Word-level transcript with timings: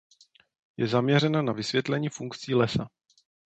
Je 0.77 0.87
zaměřena 0.87 1.41
na 1.41 1.53
vysvětlení 1.53 2.09
funkcí 2.09 2.55
lesa. 2.55 2.89